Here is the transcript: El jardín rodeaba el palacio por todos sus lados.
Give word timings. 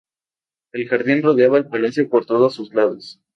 El 0.71 0.87
jardín 0.89 1.21
rodeaba 1.21 1.59
el 1.59 1.67
palacio 1.67 2.09
por 2.09 2.25
todos 2.25 2.55
sus 2.55 2.73
lados. 2.73 3.21